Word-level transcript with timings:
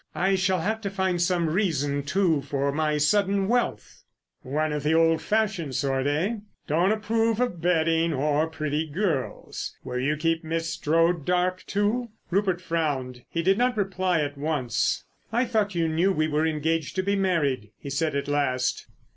I 0.15 0.33
shall 0.33 0.61
have 0.61 0.81
to 0.81 0.89
find 0.89 1.21
some 1.21 1.47
reason, 1.47 2.01
too, 2.01 2.41
for 2.41 2.71
my 2.71 2.97
sudden 2.97 3.47
wealth." 3.47 4.01
"One 4.41 4.73
of 4.73 4.81
the 4.81 4.93
old 4.95 5.21
fashioned 5.21 5.75
sort, 5.75 6.07
eh?—don't 6.07 6.91
approve 6.91 7.39
of 7.39 7.61
betting 7.61 8.11
or 8.11 8.47
pretty 8.47 8.87
girls. 8.87 9.77
Will 9.83 9.99
you 9.99 10.17
keep 10.17 10.43
Miss 10.43 10.71
Strode 10.71 11.23
dark, 11.23 11.63
too?" 11.67 12.09
Rupert 12.31 12.61
frowned. 12.61 13.25
He 13.29 13.43
did 13.43 13.59
not 13.59 13.77
reply 13.77 14.21
at 14.21 14.39
once. 14.39 15.03
"I 15.31 15.45
thought 15.45 15.75
you 15.75 15.87
knew 15.87 16.11
we 16.11 16.27
were 16.27 16.47
engaged 16.47 16.95
to 16.95 17.03
be 17.03 17.15
married," 17.15 17.69
he 17.77 17.91
said 17.91 18.15
at 18.15 18.27
last. 18.27 18.87